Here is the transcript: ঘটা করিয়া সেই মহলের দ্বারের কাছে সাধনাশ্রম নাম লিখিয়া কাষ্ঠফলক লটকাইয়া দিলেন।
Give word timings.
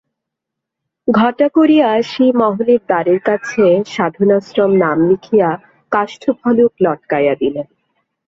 ঘটা 1.07 1.47
করিয়া 1.49 1.89
সেই 2.03 2.31
মহলের 2.33 2.81
দ্বারের 2.85 3.19
কাছে 3.25 3.63
সাধনাশ্রম 3.87 4.71
নাম 4.83 4.97
লিখিয়া 5.09 5.49
কাষ্ঠফলক 5.91 6.71
লটকাইয়া 6.83 7.35
দিলেন। 7.41 7.67